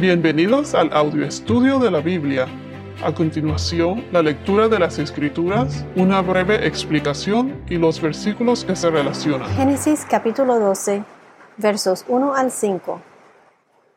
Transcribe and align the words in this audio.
Bienvenidos 0.00 0.74
al 0.74 0.90
audio 0.94 1.26
estudio 1.26 1.78
de 1.78 1.90
la 1.90 2.00
Biblia. 2.00 2.46
A 3.04 3.12
continuación, 3.12 4.02
la 4.10 4.22
lectura 4.22 4.66
de 4.66 4.78
las 4.78 4.98
Escrituras, 4.98 5.84
una 5.94 6.22
breve 6.22 6.66
explicación 6.66 7.62
y 7.68 7.76
los 7.76 8.00
versículos 8.00 8.64
que 8.64 8.76
se 8.76 8.88
relacionan. 8.88 9.50
Génesis 9.50 10.06
capítulo 10.08 10.58
12, 10.58 11.04
versos 11.58 12.06
1 12.08 12.34
al 12.34 12.50
5. 12.50 13.02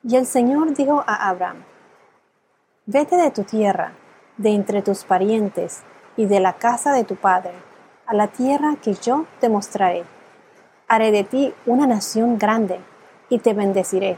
Y 0.04 0.18
el 0.18 0.26
Señor 0.26 0.76
dijo 0.76 1.06
a 1.08 1.30
Abraham, 1.30 1.64
Vete 2.86 3.16
de 3.16 3.32
tu 3.32 3.44
tierra, 3.44 3.94
de 4.36 4.50
entre 4.50 4.82
tus 4.82 5.06
parientes 5.06 5.84
y 6.18 6.26
de 6.26 6.42
la 6.42 6.52
casa 6.52 6.92
de 6.92 7.06
tu 7.06 7.16
padre, 7.16 7.54
a 8.08 8.14
la 8.14 8.28
tierra 8.28 8.76
que 8.84 8.94
yo 8.94 9.26
te 9.40 9.48
mostraré. 9.48 10.04
Haré 10.90 11.14
de 11.14 11.24
ti 11.24 11.54
una 11.66 11.88
nación 11.88 12.38
grande 12.38 12.82
y 13.30 13.40
te 13.40 13.54
bendeciré 13.54 14.18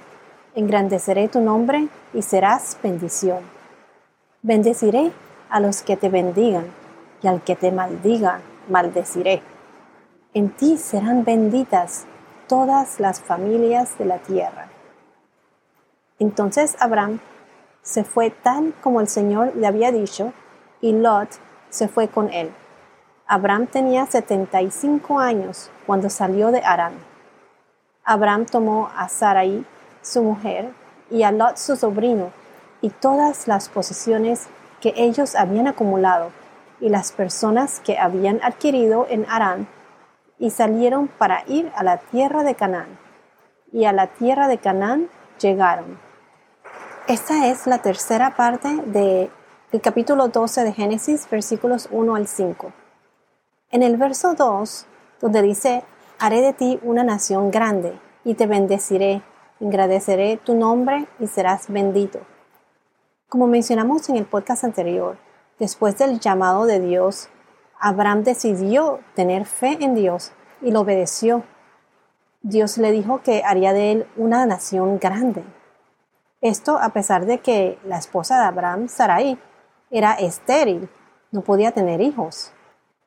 engrandeceré 0.55 1.27
tu 1.27 1.41
nombre 1.41 1.87
y 2.13 2.21
serás 2.21 2.77
bendición. 2.81 3.39
Bendeciré 4.41 5.11
a 5.49 5.59
los 5.59 5.81
que 5.81 5.97
te 5.97 6.09
bendigan 6.09 6.65
y 7.21 7.27
al 7.27 7.41
que 7.41 7.55
te 7.55 7.71
maldiga, 7.71 8.39
maldeciré. 8.69 9.41
En 10.33 10.49
ti 10.49 10.77
serán 10.77 11.23
benditas 11.23 12.05
todas 12.47 12.99
las 12.99 13.21
familias 13.21 13.97
de 13.97 14.05
la 14.05 14.17
tierra. 14.17 14.67
Entonces 16.19 16.75
Abraham 16.79 17.19
se 17.81 18.03
fue 18.03 18.31
tal 18.31 18.73
como 18.81 18.99
el 19.01 19.07
Señor 19.07 19.55
le 19.55 19.67
había 19.67 19.91
dicho, 19.91 20.33
y 20.81 20.91
Lot 20.91 21.29
se 21.69 21.87
fue 21.87 22.07
con 22.07 22.31
él. 22.31 22.51
Abraham 23.27 23.67
tenía 23.67 24.05
75 24.05 25.19
años 25.19 25.71
cuando 25.85 26.09
salió 26.09 26.51
de 26.51 26.59
Arán. 26.59 26.93
Abraham 28.03 28.45
tomó 28.45 28.89
a 28.95 29.09
Sarai, 29.09 29.65
su 30.05 30.21
mujer, 30.21 30.71
y 31.09 31.23
a 31.23 31.31
Lot 31.31 31.57
su 31.57 31.75
sobrino, 31.75 32.31
y 32.81 32.89
todas 32.89 33.47
las 33.47 33.69
posesiones 33.69 34.47
que 34.79 34.93
ellos 34.95 35.35
habían 35.35 35.67
acumulado, 35.67 36.29
y 36.79 36.89
las 36.89 37.11
personas 37.11 37.79
que 37.79 37.97
habían 37.97 38.39
adquirido 38.43 39.07
en 39.09 39.25
Arán, 39.29 39.67
y 40.37 40.51
salieron 40.51 41.07
para 41.07 41.43
ir 41.47 41.71
a 41.75 41.83
la 41.83 41.97
tierra 41.97 42.43
de 42.43 42.55
Canaán. 42.55 42.99
Y 43.71 43.85
a 43.85 43.93
la 43.93 44.07
tierra 44.07 44.47
de 44.47 44.57
Canaán 44.57 45.09
llegaron. 45.39 45.97
Esta 47.07 47.47
es 47.47 47.67
la 47.67 47.79
tercera 47.79 48.35
parte 48.35 48.69
del 48.85 49.29
capítulo 49.81 50.27
12 50.27 50.63
de 50.63 50.73
Génesis, 50.73 51.27
versículos 51.29 51.87
1 51.91 52.15
al 52.15 52.27
5. 52.27 52.71
En 53.71 53.83
el 53.83 53.97
verso 53.97 54.33
2, 54.33 54.85
donde 55.21 55.41
dice, 55.41 55.83
haré 56.19 56.41
de 56.41 56.53
ti 56.53 56.79
una 56.83 57.03
nación 57.03 57.51
grande, 57.51 57.99
y 58.23 58.35
te 58.35 58.47
bendeciré, 58.47 59.21
Agradeceré 59.61 60.35
tu 60.35 60.53
nombre 60.53 61.07
y 61.17 61.27
serás 61.27 61.69
bendito. 61.69 62.19
Como 63.29 63.47
mencionamos 63.47 64.09
en 64.09 64.17
el 64.17 64.25
podcast 64.25 64.65
anterior, 64.65 65.17
después 65.59 65.97
del 65.97 66.19
llamado 66.19 66.65
de 66.65 66.81
Dios, 66.81 67.29
Abraham 67.79 68.23
decidió 68.23 68.99
tener 69.15 69.45
fe 69.45 69.77
en 69.79 69.95
Dios 69.95 70.33
y 70.61 70.71
lo 70.71 70.81
obedeció. 70.81 71.43
Dios 72.41 72.77
le 72.77 72.91
dijo 72.91 73.21
que 73.21 73.43
haría 73.45 73.71
de 73.71 73.93
él 73.93 74.07
una 74.17 74.45
nación 74.45 74.99
grande. 74.99 75.45
Esto 76.41 76.77
a 76.77 76.89
pesar 76.89 77.25
de 77.25 77.39
que 77.39 77.79
la 77.85 77.97
esposa 77.97 78.37
de 78.37 78.45
Abraham, 78.47 78.89
Sarai, 78.89 79.39
era 79.89 80.15
estéril, 80.15 80.89
no 81.31 81.41
podía 81.41 81.71
tener 81.71 82.01
hijos. 82.01 82.51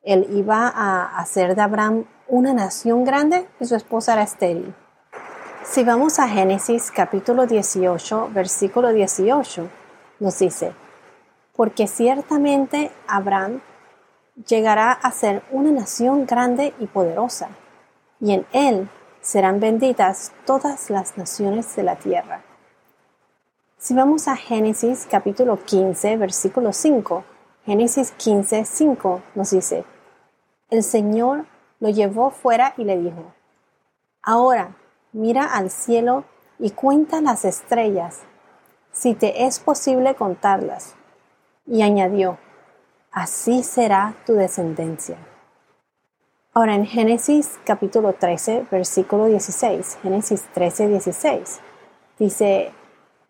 Él 0.01 0.25
iba 0.31 0.67
a 0.67 1.19
hacer 1.19 1.55
de 1.55 1.61
Abraham 1.61 2.05
una 2.27 2.53
nación 2.53 3.03
grande 3.03 3.47
y 3.59 3.65
su 3.65 3.75
esposa 3.75 4.13
era 4.13 4.23
estéril. 4.23 4.73
Si 5.63 5.83
vamos 5.83 6.19
a 6.19 6.27
Génesis 6.27 6.89
capítulo 6.89 7.45
18, 7.45 8.29
versículo 8.33 8.93
18, 8.93 9.69
nos 10.19 10.39
dice, 10.39 10.73
porque 11.53 11.85
ciertamente 11.85 12.91
Abraham 13.07 13.59
llegará 14.47 14.93
a 14.93 15.11
ser 15.11 15.43
una 15.51 15.71
nación 15.71 16.25
grande 16.25 16.73
y 16.79 16.87
poderosa, 16.87 17.49
y 18.21 18.33
en 18.33 18.45
él 18.53 18.89
serán 19.21 19.59
benditas 19.59 20.31
todas 20.45 20.89
las 20.89 21.17
naciones 21.17 21.75
de 21.75 21.83
la 21.83 21.97
tierra. 21.97 22.41
Si 23.77 23.93
vamos 23.93 24.29
a 24.29 24.37
Génesis 24.37 25.07
capítulo 25.11 25.57
15, 25.63 26.15
versículo 26.15 26.71
5, 26.71 27.23
Génesis 27.65 28.11
15, 28.11 28.63
5 28.63 29.21
nos 29.35 29.51
dice, 29.51 29.83
el 30.69 30.83
Señor 30.83 31.45
lo 31.81 31.89
llevó 31.89 32.31
fuera 32.31 32.73
y 32.77 32.85
le 32.85 32.97
dijo, 32.97 33.33
ahora 34.23 34.75
mira 35.11 35.45
al 35.45 35.71
cielo 35.71 36.25
y 36.59 36.71
cuenta 36.71 37.21
las 37.21 37.45
estrellas, 37.45 38.19
si 38.91 39.15
te 39.15 39.45
es 39.45 39.59
posible 39.59 40.15
contarlas. 40.15 40.95
Y 41.65 41.81
añadió, 41.81 42.37
así 43.11 43.63
será 43.63 44.15
tu 44.25 44.33
descendencia. 44.33 45.17
Ahora 46.53 46.75
en 46.75 46.85
Génesis 46.85 47.59
capítulo 47.63 48.13
13, 48.13 48.67
versículo 48.71 49.25
16, 49.25 49.99
Génesis 50.01 50.43
13, 50.53 50.89
16, 50.89 51.59
dice, 52.17 52.71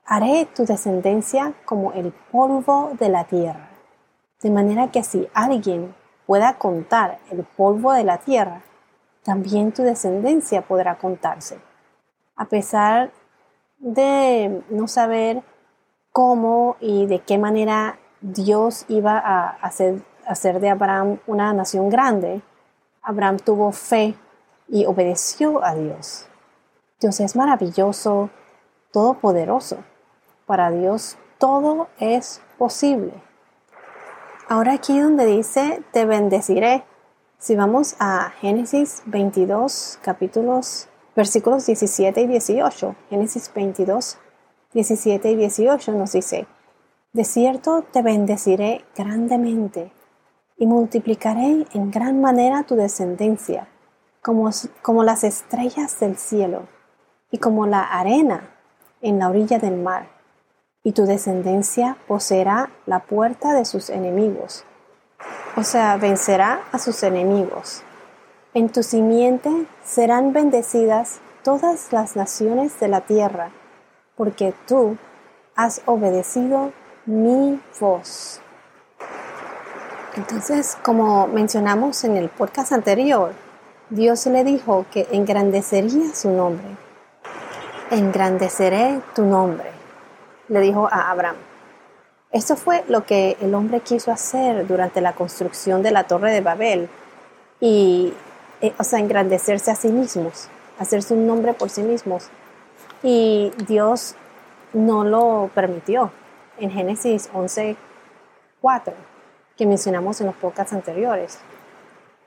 haré 0.05 0.47
tu 0.53 0.65
descendencia 0.65 1.53
como 1.65 1.91
el 1.93 2.13
polvo 2.31 2.91
de 2.97 3.09
la 3.09 3.25
tierra, 3.25 3.69
de 4.41 4.49
manera 4.49 4.89
que 4.89 5.03
si 5.03 5.27
alguien 5.33 5.93
pueda 6.25 6.57
contar 6.57 7.19
el 7.29 7.43
polvo 7.43 7.91
de 7.93 8.05
la 8.05 8.19
tierra, 8.19 8.61
también 9.23 9.73
tu 9.73 9.83
descendencia 9.83 10.61
podrá 10.61 10.97
contarse 10.97 11.68
a 12.39 12.45
pesar 12.45 13.11
de 13.79 14.63
no 14.69 14.87
saber 14.87 15.43
cómo 16.11 16.77
y 16.79 17.05
de 17.05 17.19
qué 17.19 17.37
manera 17.37 17.99
Dios 18.21 18.85
iba 18.87 19.19
a 19.19 19.49
hacer, 19.61 20.01
hacer 20.25 20.61
de 20.61 20.69
Abraham 20.69 21.19
una 21.27 21.51
nación 21.53 21.89
grande, 21.89 22.41
Abraham 23.01 23.37
tuvo 23.37 23.73
fe 23.73 24.15
y 24.69 24.85
obedeció 24.85 25.63
a 25.63 25.75
Dios. 25.75 26.27
Dios 27.01 27.19
es 27.19 27.35
maravilloso, 27.35 28.29
todopoderoso. 28.91 29.77
Para 30.45 30.71
Dios 30.71 31.17
todo 31.39 31.89
es 31.99 32.41
posible. 32.57 33.13
Ahora 34.47 34.73
aquí 34.73 34.97
donde 34.97 35.25
dice, 35.25 35.83
te 35.91 36.05
bendeciré. 36.05 36.85
Si 37.37 37.55
vamos 37.55 37.95
a 37.99 38.31
Génesis 38.39 39.03
22, 39.05 39.99
capítulos 40.01 40.88
versículos 41.15 41.65
17 41.65 42.21
y 42.21 42.27
18. 42.27 42.95
Génesis 43.09 43.51
22, 43.53 44.17
17 44.73 45.31
y 45.31 45.35
18 45.35 45.91
nos 45.93 46.11
dice, 46.11 46.47
De 47.13 47.23
cierto 47.23 47.83
te 47.91 48.01
bendeciré 48.01 48.85
grandemente 48.95 49.91
y 50.57 50.67
multiplicaré 50.67 51.65
en 51.73 51.91
gran 51.91 52.21
manera 52.21 52.63
tu 52.63 52.75
descendencia, 52.75 53.67
como, 54.21 54.49
como 54.81 55.03
las 55.03 55.23
estrellas 55.23 55.99
del 55.99 56.17
cielo 56.17 56.67
y 57.31 57.37
como 57.37 57.65
la 57.65 57.83
arena 57.83 58.55
en 59.01 59.19
la 59.19 59.29
orilla 59.29 59.59
del 59.59 59.77
mar. 59.77 60.09
Y 60.83 60.91
tu 60.91 61.05
descendencia 61.05 61.97
poseerá 62.07 62.71
la 62.85 62.99
puerta 62.99 63.53
de 63.53 63.65
sus 63.65 63.89
enemigos. 63.89 64.65
O 65.55 65.63
sea, 65.63 65.97
vencerá 65.97 66.61
a 66.71 66.79
sus 66.79 67.03
enemigos. 67.03 67.83
En 68.55 68.69
tu 68.69 68.81
simiente 68.81 69.67
serán 69.83 70.33
bendecidas 70.33 71.19
todas 71.43 71.93
las 71.93 72.15
naciones 72.15 72.79
de 72.79 72.87
la 72.87 73.01
tierra, 73.01 73.51
porque 74.15 74.55
tú 74.67 74.97
has 75.55 75.83
obedecido 75.85 76.71
mi 77.05 77.61
voz. 77.79 78.41
Entonces, 80.15 80.75
como 80.81 81.27
mencionamos 81.27 82.03
en 82.03 82.17
el 82.17 82.29
podcast 82.29 82.71
anterior, 82.71 83.33
Dios 83.91 84.25
le 84.25 84.43
dijo 84.43 84.87
que 84.91 85.07
engrandecería 85.11 86.15
su 86.15 86.31
nombre. 86.31 86.65
Engrandeceré 87.91 88.99
tu 89.13 89.25
nombre, 89.25 89.69
le 90.47 90.59
dijo 90.61 90.89
a 90.91 91.11
Abraham. 91.11 91.35
Esto 92.31 92.55
fue 92.55 92.83
lo 92.87 93.05
que 93.05 93.37
el 93.41 93.53
hombre 93.53 93.81
quiso 93.81 94.11
hacer 94.11 94.65
durante 94.65 95.01
la 95.01 95.13
construcción 95.13 95.83
de 95.83 95.91
la 95.91 96.05
Torre 96.05 96.31
de 96.31 96.41
Babel 96.41 96.89
y 97.59 98.11
eh, 98.61 98.73
o 98.77 98.83
sea, 98.83 98.99
engrandecerse 98.99 99.71
a 99.71 99.75
sí 99.75 99.89
mismos, 99.89 100.49
hacerse 100.79 101.13
un 101.13 101.27
nombre 101.27 101.53
por 101.53 101.69
sí 101.69 101.81
mismos. 101.81 102.29
Y 103.03 103.51
Dios 103.67 104.15
no 104.73 105.03
lo 105.03 105.49
permitió. 105.53 106.11
En 106.59 106.71
Génesis 106.71 107.29
11, 107.33 107.77
4, 108.59 108.93
que 109.57 109.65
mencionamos 109.65 110.19
en 110.19 110.27
los 110.27 110.35
podcasts 110.35 110.73
anteriores. 110.73 111.39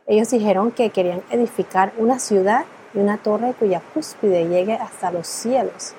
Ellos 0.07 0.31
dijeron 0.31 0.71
que 0.71 0.91
querían 0.91 1.23
edificar 1.31 1.93
una 1.99 2.19
ciudad 2.19 2.65
y 2.95 2.99
una 2.99 3.19
torre 3.19 3.55
cuya 3.59 3.83
cúspide 3.93 4.49
llegue 4.49 4.75
hasta 4.75 5.11
los 5.11 5.27
cielos. 5.27 5.93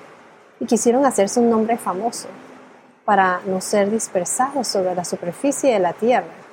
Y 0.58 0.66
quisieron 0.66 1.06
hacerse 1.06 1.38
un 1.38 1.48
nombre 1.48 1.76
famoso 1.76 2.28
para 3.04 3.40
no 3.46 3.60
ser 3.60 3.90
dispersados 3.90 4.66
sobre 4.66 4.94
la 4.94 5.04
superficie 5.04 5.72
de 5.72 5.78
la 5.78 5.92
tierra 5.92 6.43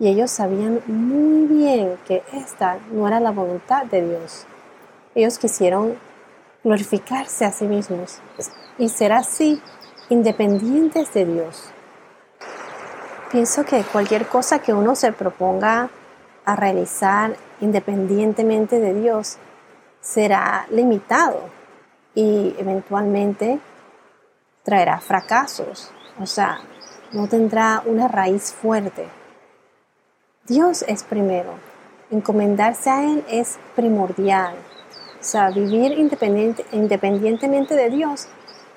y 0.00 0.08
ellos 0.08 0.30
sabían 0.30 0.80
muy 0.86 1.46
bien 1.46 1.98
que 2.06 2.24
esta 2.32 2.78
no 2.90 3.06
era 3.06 3.20
la 3.20 3.30
voluntad 3.30 3.84
de 3.84 4.02
Dios. 4.02 4.46
Ellos 5.14 5.38
quisieron 5.38 5.96
glorificarse 6.64 7.44
a 7.44 7.52
sí 7.52 7.66
mismos 7.66 8.18
y 8.78 8.88
ser 8.88 9.12
así 9.12 9.62
independientes 10.08 11.12
de 11.12 11.26
Dios. 11.26 11.70
Pienso 13.30 13.64
que 13.64 13.82
cualquier 13.84 14.26
cosa 14.26 14.60
que 14.60 14.72
uno 14.72 14.96
se 14.96 15.12
proponga 15.12 15.90
a 16.46 16.56
realizar 16.56 17.36
independientemente 17.60 18.80
de 18.80 18.94
Dios 18.94 19.36
será 20.00 20.66
limitado 20.70 21.42
y 22.14 22.54
eventualmente 22.58 23.60
traerá 24.62 24.98
fracasos, 24.98 25.90
o 26.18 26.26
sea, 26.26 26.60
no 27.12 27.28
tendrá 27.28 27.82
una 27.84 28.08
raíz 28.08 28.52
fuerte. 28.52 29.19
Dios 30.50 30.84
es 30.88 31.04
primero, 31.04 31.52
encomendarse 32.10 32.90
a 32.90 33.04
Él 33.04 33.24
es 33.28 33.60
primordial, 33.76 34.56
o 35.20 35.22
sea, 35.22 35.50
vivir 35.50 35.92
independiente, 35.92 36.66
independientemente 36.72 37.76
de 37.76 37.88
Dios 37.88 38.26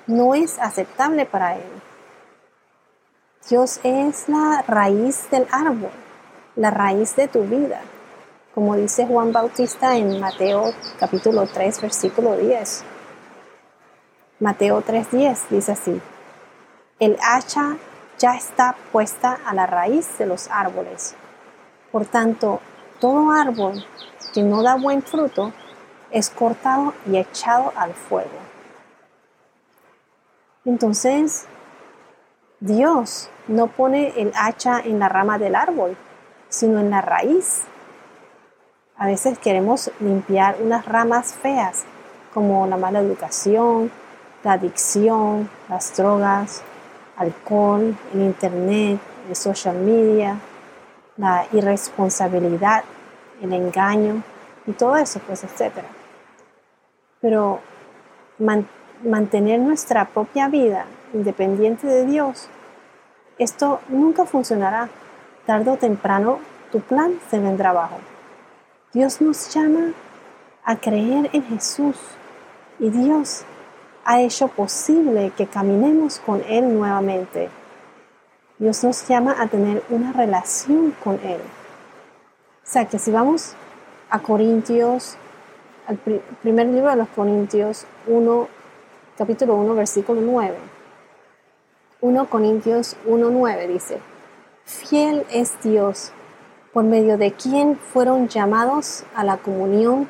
no 0.06 0.36
es 0.36 0.56
aceptable 0.60 1.26
para 1.26 1.56
Él. 1.56 1.82
Dios 3.50 3.80
es 3.82 4.28
la 4.28 4.62
raíz 4.68 5.28
del 5.32 5.48
árbol, 5.50 5.90
la 6.54 6.70
raíz 6.70 7.16
de 7.16 7.26
tu 7.26 7.42
vida, 7.42 7.80
como 8.54 8.76
dice 8.76 9.04
Juan 9.04 9.32
Bautista 9.32 9.96
en 9.96 10.20
Mateo 10.20 10.72
capítulo 11.00 11.44
3, 11.48 11.80
versículo 11.80 12.36
10. 12.36 12.84
Mateo 14.38 14.80
3:10 14.80 15.48
dice 15.50 15.72
así, 15.72 16.00
el 17.00 17.18
hacha 17.20 17.78
ya 18.16 18.36
está 18.36 18.76
puesta 18.92 19.40
a 19.44 19.52
la 19.54 19.66
raíz 19.66 20.18
de 20.18 20.26
los 20.26 20.48
árboles. 20.52 21.16
Por 21.94 22.06
tanto, 22.06 22.60
todo 22.98 23.30
árbol 23.30 23.86
que 24.32 24.42
no 24.42 24.64
da 24.64 24.74
buen 24.74 25.00
fruto 25.00 25.52
es 26.10 26.28
cortado 26.28 26.92
y 27.08 27.18
echado 27.18 27.72
al 27.76 27.94
fuego. 27.94 28.36
Entonces, 30.64 31.46
Dios 32.58 33.30
no 33.46 33.68
pone 33.68 34.12
el 34.20 34.32
hacha 34.34 34.80
en 34.80 34.98
la 34.98 35.08
rama 35.08 35.38
del 35.38 35.54
árbol, 35.54 35.96
sino 36.48 36.80
en 36.80 36.90
la 36.90 37.00
raíz. 37.00 37.62
A 38.96 39.06
veces 39.06 39.38
queremos 39.38 39.92
limpiar 40.00 40.56
unas 40.60 40.86
ramas 40.86 41.32
feas, 41.32 41.84
como 42.32 42.66
la 42.66 42.76
mala 42.76 42.98
educación, 42.98 43.92
la 44.42 44.54
adicción, 44.54 45.48
las 45.68 45.96
drogas, 45.96 46.60
alcohol, 47.16 47.96
el 48.12 48.20
internet, 48.20 48.98
el 49.28 49.36
social 49.36 49.76
media, 49.76 50.40
la 51.16 51.46
irresponsabilidad, 51.52 52.84
el 53.40 53.52
engaño 53.52 54.22
y 54.66 54.72
todo 54.72 54.96
eso, 54.96 55.20
pues, 55.26 55.44
etcétera. 55.44 55.88
Pero 57.20 57.60
mantener 59.02 59.60
nuestra 59.60 60.06
propia 60.06 60.48
vida 60.48 60.86
independiente 61.12 61.86
de 61.86 62.06
Dios, 62.06 62.48
esto 63.38 63.80
nunca 63.88 64.24
funcionará. 64.24 64.88
Tarde 65.46 65.70
o 65.70 65.76
temprano 65.76 66.38
tu 66.72 66.80
plan 66.80 67.18
se 67.30 67.38
vendrá 67.38 67.70
abajo. 67.70 67.98
Dios 68.92 69.20
nos 69.20 69.52
llama 69.52 69.92
a 70.64 70.76
creer 70.76 71.28
en 71.32 71.44
Jesús 71.44 71.96
y 72.78 72.90
Dios 72.90 73.44
ha 74.04 74.20
hecho 74.20 74.48
posible 74.48 75.32
que 75.36 75.46
caminemos 75.46 76.18
con 76.18 76.42
Él 76.48 76.76
nuevamente. 76.78 77.48
Dios 78.58 78.84
nos 78.84 79.08
llama 79.08 79.34
a 79.40 79.48
tener 79.48 79.82
una 79.90 80.12
relación 80.12 80.94
con 81.02 81.14
Él. 81.24 81.40
O 81.40 82.66
sea 82.66 82.86
que 82.86 83.00
si 83.00 83.10
vamos 83.10 83.54
a 84.10 84.20
Corintios, 84.20 85.16
al 85.88 85.98
primer 86.40 86.68
libro 86.68 86.88
de 86.90 86.96
los 86.96 87.08
Corintios 87.08 87.84
1, 88.06 88.48
capítulo 89.18 89.56
1, 89.56 89.74
versículo 89.74 90.20
9. 90.20 90.56
1 92.00 92.30
Corintios 92.30 92.96
1, 93.06 93.30
9 93.30 93.66
dice, 93.66 93.98
Fiel 94.64 95.26
es 95.30 95.60
Dios, 95.62 96.12
por 96.72 96.84
medio 96.84 97.18
de 97.18 97.32
quien 97.32 97.76
fueron 97.76 98.28
llamados 98.28 99.04
a 99.16 99.24
la 99.24 99.36
comunión 99.36 100.08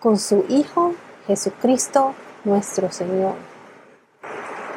con 0.00 0.18
su 0.18 0.46
Hijo 0.48 0.94
Jesucristo 1.26 2.14
nuestro 2.44 2.90
Señor. 2.90 3.34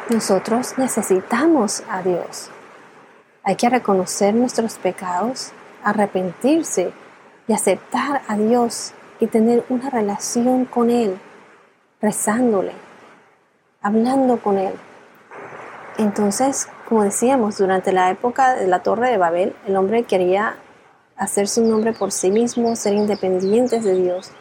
Nosotros 0.09 0.77
necesitamos 0.77 1.81
a 1.89 2.01
Dios. 2.01 2.51
Hay 3.45 3.55
que 3.55 3.69
reconocer 3.69 4.33
nuestros 4.33 4.75
pecados, 4.75 5.53
arrepentirse 5.83 6.91
y 7.47 7.53
aceptar 7.53 8.23
a 8.27 8.35
Dios 8.35 8.91
y 9.21 9.27
tener 9.27 9.63
una 9.69 9.89
relación 9.89 10.65
con 10.65 10.89
Él, 10.89 11.17
rezándole, 12.01 12.73
hablando 13.81 14.41
con 14.41 14.57
Él. 14.57 14.73
Entonces, 15.97 16.67
como 16.89 17.03
decíamos, 17.03 17.57
durante 17.57 17.93
la 17.93 18.09
época 18.09 18.55
de 18.55 18.67
la 18.67 18.83
Torre 18.83 19.09
de 19.09 19.17
Babel, 19.17 19.55
el 19.65 19.77
hombre 19.77 20.03
quería 20.03 20.57
hacerse 21.15 21.61
un 21.61 21.69
nombre 21.69 21.93
por 21.93 22.11
sí 22.11 22.31
mismo, 22.31 22.75
ser 22.75 22.95
independientes 22.95 23.85
de 23.85 23.93
Dios. 23.95 24.31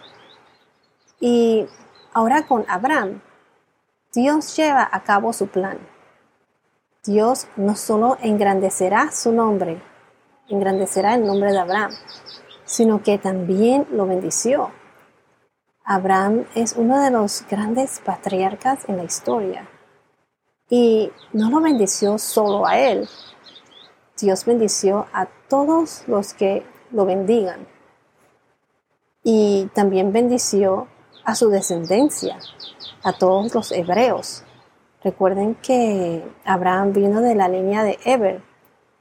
Y 1.20 1.68
Ahora 2.16 2.46
con 2.46 2.64
Abraham, 2.68 3.20
Dios 4.12 4.54
lleva 4.56 4.88
a 4.92 5.02
cabo 5.02 5.32
su 5.32 5.48
plan. 5.48 5.78
Dios 7.06 7.48
no 7.56 7.76
solo 7.76 8.16
engrandecerá 8.22 9.12
su 9.12 9.30
nombre, 9.30 9.82
engrandecerá 10.48 11.14
el 11.14 11.26
nombre 11.26 11.52
de 11.52 11.58
Abraham, 11.58 11.92
sino 12.64 13.02
que 13.02 13.18
también 13.18 13.86
lo 13.90 14.06
bendició. 14.06 14.70
Abraham 15.84 16.46
es 16.54 16.76
uno 16.78 16.98
de 17.02 17.10
los 17.10 17.44
grandes 17.50 18.00
patriarcas 18.00 18.88
en 18.88 18.96
la 18.96 19.04
historia. 19.04 19.68
Y 20.70 21.12
no 21.34 21.50
lo 21.50 21.60
bendició 21.60 22.16
solo 22.16 22.64
a 22.66 22.78
él. 22.78 23.06
Dios 24.18 24.46
bendició 24.46 25.06
a 25.12 25.26
todos 25.48 26.04
los 26.06 26.32
que 26.32 26.66
lo 26.90 27.04
bendigan. 27.04 27.68
Y 29.22 29.68
también 29.74 30.10
bendició 30.10 30.88
a 31.22 31.34
su 31.34 31.50
descendencia, 31.50 32.38
a 33.02 33.12
todos 33.12 33.54
los 33.54 33.72
hebreos. 33.72 34.42
Recuerden 35.04 35.54
que 35.56 36.24
Abraham 36.46 36.94
vino 36.94 37.20
de 37.20 37.34
la 37.34 37.46
línea 37.46 37.84
de 37.84 37.98
Eber. 38.04 38.40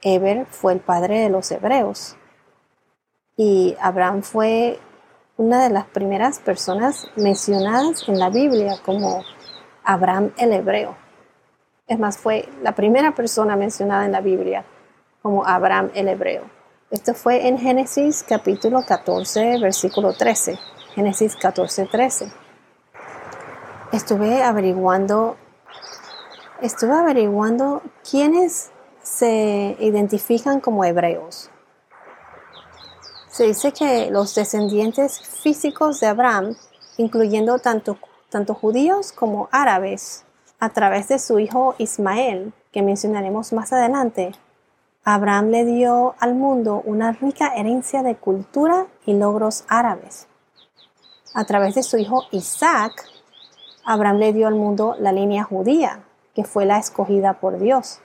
Eber 0.02 0.44
fue 0.46 0.74
el 0.74 0.80
padre 0.80 1.20
de 1.20 1.30
los 1.30 1.50
hebreos. 1.50 2.16
Y 3.38 3.74
Abraham 3.80 4.22
fue 4.22 4.78
una 5.38 5.64
de 5.64 5.70
las 5.70 5.86
primeras 5.86 6.38
personas 6.40 7.06
mencionadas 7.16 8.06
en 8.06 8.18
la 8.18 8.28
Biblia 8.28 8.76
como 8.84 9.24
Abraham 9.82 10.32
el 10.36 10.52
hebreo. 10.52 10.94
Es 11.86 11.98
más, 11.98 12.18
fue 12.18 12.48
la 12.62 12.72
primera 12.72 13.14
persona 13.14 13.56
mencionada 13.56 14.04
en 14.04 14.12
la 14.12 14.20
Biblia 14.20 14.64
como 15.22 15.44
Abraham 15.46 15.90
el 15.94 16.08
hebreo. 16.08 16.44
Esto 16.90 17.14
fue 17.14 17.48
en 17.48 17.58
Génesis 17.58 18.24
capítulo 18.28 18.84
14, 18.86 19.58
versículo 19.58 20.12
13. 20.12 20.58
Génesis 20.94 21.34
14, 21.34 21.86
13. 21.86 22.32
Estuve 23.90 24.42
averiguando, 24.42 25.36
estuve 26.60 26.94
averiguando 26.94 27.82
quiénes 28.08 28.70
se 29.02 29.76
identifican 29.80 30.60
como 30.60 30.84
hebreos. 30.84 31.50
Se 33.30 33.44
dice 33.44 33.72
que 33.72 34.10
los 34.10 34.34
descendientes 34.34 35.20
físicos 35.20 36.00
de 36.00 36.06
Abraham, 36.06 36.56
incluyendo 36.96 37.58
tanto, 37.58 37.98
tanto 38.30 38.54
judíos 38.54 39.12
como 39.12 39.48
árabes, 39.50 40.24
a 40.60 40.70
través 40.70 41.08
de 41.08 41.18
su 41.18 41.38
hijo 41.38 41.74
Ismael, 41.78 42.52
que 42.72 42.82
mencionaremos 42.82 43.52
más 43.52 43.72
adelante, 43.72 44.32
Abraham 45.04 45.48
le 45.48 45.64
dio 45.64 46.14
al 46.18 46.34
mundo 46.34 46.80
una 46.84 47.12
rica 47.12 47.52
herencia 47.54 48.02
de 48.02 48.16
cultura 48.16 48.86
y 49.04 49.14
logros 49.14 49.64
árabes 49.68 50.28
a 51.34 51.44
través 51.44 51.74
de 51.74 51.82
su 51.82 51.98
hijo 51.98 52.24
Isaac, 52.30 53.04
Abraham 53.84 54.18
le 54.18 54.32
dio 54.32 54.46
al 54.46 54.54
mundo 54.54 54.96
la 54.98 55.12
línea 55.12 55.42
judía, 55.42 56.04
que 56.34 56.44
fue 56.44 56.66
la 56.66 56.78
escogida 56.78 57.34
por 57.34 57.58
Dios. 57.58 58.00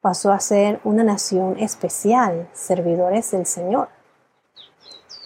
Pasó 0.00 0.32
a 0.32 0.40
ser 0.40 0.80
una 0.84 1.04
nación 1.04 1.58
especial, 1.58 2.48
servidores 2.52 3.30
del 3.30 3.46
Señor. 3.46 3.88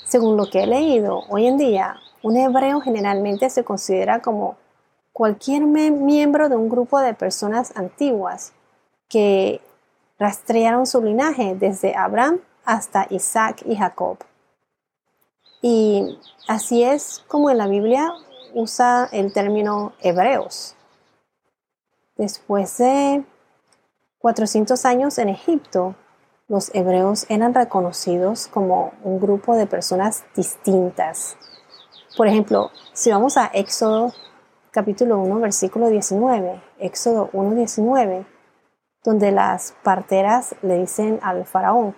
Según 0.07 0.37
lo 0.37 0.51
que 0.51 0.63
he 0.63 0.67
leído, 0.67 1.23
hoy 1.29 1.47
en 1.47 1.57
día, 1.57 1.97
un 2.23 2.37
hebreo 2.37 2.81
generalmente 2.81 3.51
se 3.51 3.65
considera 3.65 4.21
como 4.21 4.57
cualquier 5.13 5.63
miembro 5.63 6.49
de 6.49 6.57
un 6.57 6.69
grupo 6.69 7.01
de 7.01 7.15
personas 7.15 7.75
antiguas 7.77 8.53
que 9.09 9.61
rastrearon 10.19 10.87
su 10.87 11.03
linaje 11.03 11.55
desde 11.55 11.97
Abraham 11.97 12.41
hasta 12.65 13.07
Isaac 13.11 13.63
y 13.65 13.77
Jacob. 13.77 14.19
Y 15.63 16.19
así 16.49 16.85
es 16.85 17.25
como 17.29 17.51
en 17.51 17.59
la 17.59 17.67
Biblia 17.67 18.13
usa 18.55 19.09
el 19.11 19.33
término 19.33 19.93
hebreos. 20.01 20.76
Después 22.17 22.79
de 22.79 23.25
400 24.21 24.87
años 24.87 25.19
en 25.19 25.29
Egipto, 25.29 25.95
los 26.49 26.75
hebreos 26.75 27.27
eran 27.29 27.53
reconocidos 27.53 28.47
como 28.47 28.93
un 29.03 29.21
grupo 29.21 29.55
de 29.55 29.67
personas 29.67 30.25
distintas. 30.35 31.37
Por 32.17 32.27
ejemplo, 32.27 32.71
si 32.95 33.11
vamos 33.11 33.37
a 33.37 33.51
Éxodo 33.53 34.15
capítulo 34.71 35.19
1, 35.19 35.41
versículo 35.41 35.89
19, 35.89 36.63
Éxodo 36.79 37.29
1, 37.35 37.55
19, 37.55 38.27
donde 39.05 39.31
las 39.31 39.75
parteras 39.83 40.57
le 40.63 40.79
dicen 40.79 41.21
al 41.23 41.45
faraón, 41.45 41.95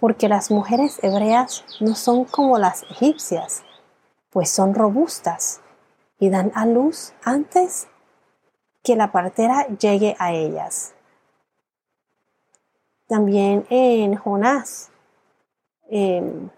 porque 0.00 0.28
las 0.28 0.50
mujeres 0.50 0.98
hebreas 1.02 1.66
no 1.80 1.94
son 1.94 2.24
como 2.24 2.58
las 2.58 2.82
egipcias, 2.84 3.62
pues 4.30 4.48
son 4.50 4.74
robustas 4.74 5.60
y 6.18 6.30
dan 6.30 6.50
a 6.54 6.64
luz 6.64 7.12
antes 7.24 7.88
que 8.84 8.94
la 8.94 9.10
partera 9.10 9.66
llegue 9.66 10.14
a 10.18 10.32
ellas. 10.32 10.94
También 13.08 13.66
en 13.70 14.14
Jonás, 14.14 14.90
em, 15.88 16.50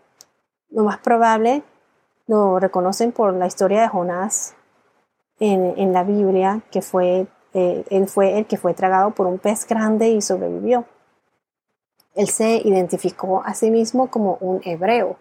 lo 0.71 0.85
más 0.85 0.99
probable 0.99 1.62
lo 2.26 2.59
reconocen 2.59 3.12
por 3.12 3.33
la 3.33 3.47
historia 3.47 3.80
de 3.80 3.88
Jonás 3.88 4.54
en, 5.38 5.92
la 5.92 6.02
Biblia, 6.02 6.62
que 6.71 6.83
fue, 6.83 7.28
eh, 7.54 7.85
él 7.90 8.09
fue 8.09 8.38
el 8.38 8.47
que 8.47 8.56
fue 8.56 8.75
tragado 8.75 9.12
por 9.12 9.26
un 9.26 9.38
pez 9.38 9.66
grande 9.66 10.09
y 10.09 10.21
sobrevivió. 10.21 10.85
Él 12.14 12.28
se 12.28 12.56
identificó 12.56 13.42
a 13.45 13.54
sí 13.54 13.71
mismo 13.71 14.11
como 14.11 14.38
un 14.40 14.61
hebreo. 14.64 15.16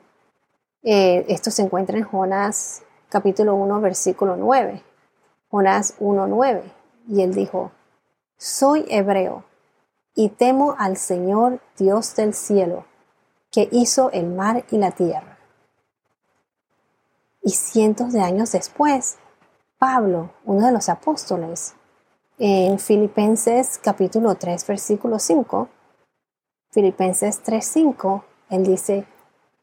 Eh, 0.81 1.25
esto 1.27 1.51
se 1.51 1.61
encuentra 1.61 1.97
en 1.97 2.05
Jonás 2.05 2.83
capítulo 3.09 3.55
1, 3.55 3.81
versículo 3.81 4.35
9. 4.35 4.81
Jonás 5.49 5.95
1, 5.99 6.27
9. 6.27 6.74
Y 7.07 7.21
él 7.21 7.33
dijo, 7.33 7.71
soy 8.37 8.85
hebreo 8.89 9.43
y 10.15 10.29
temo 10.29 10.75
al 10.77 10.97
Señor 10.97 11.59
Dios 11.77 12.15
del 12.15 12.33
cielo, 12.33 12.85
que 13.51 13.67
hizo 13.71 14.11
el 14.11 14.27
mar 14.27 14.65
y 14.71 14.77
la 14.77 14.91
tierra. 14.91 15.37
Y 17.41 17.51
cientos 17.51 18.13
de 18.13 18.21
años 18.21 18.51
después, 18.53 19.17
Pablo, 19.77 20.31
uno 20.45 20.67
de 20.67 20.73
los 20.73 20.89
apóstoles, 20.89 21.75
en 22.37 22.79
Filipenses 22.79 23.77
capítulo 23.77 24.35
3, 24.35 24.65
versículo 24.67 25.19
5, 25.19 25.69
Filipenses 26.71 27.41
3, 27.43 27.65
5, 27.65 28.25
él 28.49 28.65
dice, 28.65 29.05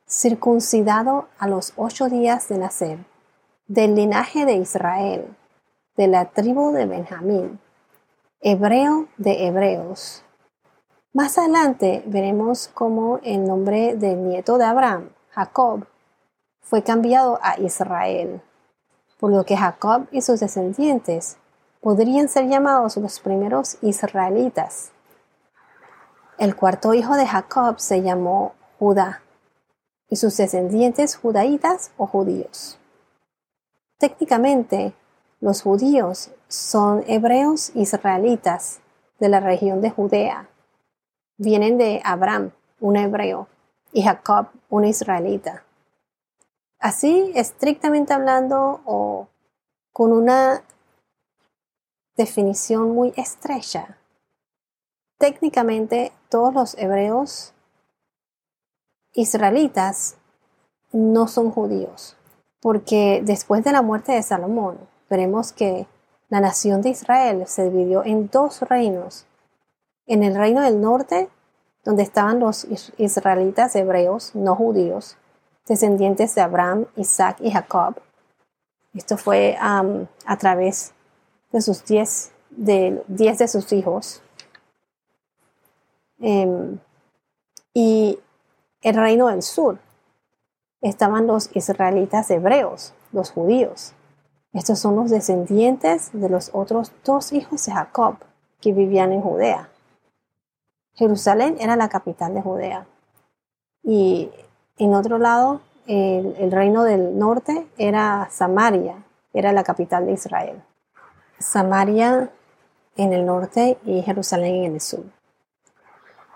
circuncidado 0.09 1.29
a 1.39 1.49
los 1.49 1.73
ocho 1.77 2.09
días 2.09 2.49
de 2.49 2.59
nacer, 2.59 2.99
del 3.67 3.95
linaje 3.95 4.47
de 4.47 4.55
Israel, 4.55 5.37
de 5.97 6.07
la 6.07 6.27
tribu 6.27 6.73
de 6.73 6.87
Benjamín, 6.87 7.61
hebreo 8.41 9.09
de 9.17 9.47
hebreos. 9.47 10.25
Más 11.13 11.39
adelante 11.39 12.03
veremos 12.07 12.69
cómo 12.69 13.19
el 13.23 13.45
nombre 13.45 13.95
del 13.97 14.23
nieto 14.25 14.59
de 14.59 14.65
Abraham, 14.65 15.11
Jacob, 15.31 15.87
fue 16.61 16.83
cambiado 16.83 17.39
a 17.43 17.61
Israel 17.61 18.41
por 19.23 19.31
lo 19.31 19.45
que 19.45 19.57
Jacob 19.57 20.09
y 20.11 20.21
sus 20.21 20.41
descendientes 20.41 21.37
podrían 21.81 22.29
ser 22.29 22.49
llamados 22.49 22.97
los 22.97 23.21
primeros 23.21 23.79
israelitas. 23.81 24.91
El 26.39 26.57
cuarto 26.57 26.93
hijo 26.93 27.15
de 27.15 27.25
Jacob 27.25 27.79
se 27.79 28.03
llamó 28.03 28.55
Judá 28.81 29.23
y 30.09 30.17
sus 30.17 30.37
descendientes 30.37 31.15
judaítas 31.15 31.93
o 31.99 32.09
judíos. 32.09 32.81
Técnicamente, 33.97 34.93
los 35.43 35.63
judíos 35.63 36.31
son 36.47 37.03
hebreos 37.09 37.73
israelitas 37.75 38.79
de 39.19 39.29
la 39.29 39.41
región 39.41 39.81
de 39.81 39.91
Judea. 39.91 40.49
Vienen 41.37 41.79
de 41.79 42.01
Abraham, 42.05 42.53
un 42.79 42.97
hebreo, 42.97 43.49
y 43.93 44.05
Jacob, 44.05 44.47
un 44.71 44.85
israelita. 44.85 45.65
Así, 46.79 47.33
estrictamente 47.35 48.13
hablando 48.15 48.83
o 48.85 49.27
con 49.93 50.13
una 50.13 50.63
definición 52.17 52.93
muy 52.93 53.13
estrecha, 53.17 53.99
técnicamente 55.19 56.13
todos 56.29 56.55
los 56.55 56.79
hebreos 56.79 57.53
israelitas 59.13 60.19
no 60.93 61.27
son 61.27 61.51
judíos, 61.51 62.17
porque 62.61 63.23
después 63.25 63.65
de 63.65 63.73
la 63.73 63.83
muerte 63.83 64.13
de 64.13 64.23
Salomón, 64.23 64.92
veremos 65.13 65.53
que 65.53 65.87
la 66.31 66.41
nación 66.41 66.81
de 66.81 66.89
Israel 66.89 67.45
se 67.47 67.69
dividió 67.69 68.03
en 68.03 68.31
dos 68.31 68.63
reinos. 68.63 69.27
En 70.07 70.23
el 70.23 70.35
reino 70.35 70.63
del 70.63 70.81
norte, 70.81 71.29
donde 71.85 72.03
estaban 72.03 72.41
los 72.41 72.67
israelitas 72.97 73.77
hebreos 73.77 74.35
no 74.35 74.57
judíos, 74.57 75.19
descendientes 75.69 76.35
de 76.35 76.41
Abraham, 76.41 76.87
Isaac 76.97 77.37
y 77.41 77.51
Jacob. 77.51 77.97
Esto 78.95 79.19
fue 79.19 79.59
a 79.61 80.37
través 80.39 80.95
de 81.53 81.61
sus 81.61 81.85
diez 81.85 82.33
de, 82.49 83.05
diez 83.09 83.37
de 83.39 83.49
sus 83.49 83.71
hijos. 83.75 84.23
Em, 86.21 86.79
y 87.75 88.19
el 88.81 88.95
reino 88.95 89.27
del 89.29 89.43
sur 89.43 89.79
estaban 90.81 91.27
los 91.27 91.55
israelitas 91.55 92.31
hebreos, 92.31 92.95
los 93.13 93.31
judíos. 93.31 93.93
Estos 94.53 94.79
son 94.79 94.97
los 94.97 95.11
descendientes 95.11 96.11
de 96.13 96.29
los 96.29 96.51
otros 96.53 96.93
dos 97.05 97.33
hijos 97.33 97.65
de 97.65 97.73
Jacob 97.73 98.17
que 98.61 98.73
vivían 98.73 99.13
en 99.13 99.23
Judea. 99.23 99.71
Jerusalén 100.95 101.57
era 101.59 101.75
la 101.77 101.89
capital 101.89 102.35
de 102.35 102.43
Judea. 102.43 102.87
Y 103.83 104.31
en 104.79 104.95
otro 104.95 105.19
lado, 105.19 105.61
el, 105.87 106.53
reino 106.53 106.85
del 106.85 107.19
norte 107.19 107.67
era 107.79 108.29
Samaria, 108.31 109.03
era 109.33 109.53
la 109.53 109.65
capital 109.65 110.07
de 110.07 110.13
Israel. 110.13 110.63
Samaria 111.39 112.31
en 112.97 113.13
el 113.13 113.25
norte 113.25 113.79
y 113.85 114.03
Jerusalén 114.03 114.65
en 114.65 114.75
el 114.75 114.81
sur. 114.81 115.05